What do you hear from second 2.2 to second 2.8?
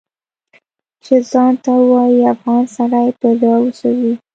افغان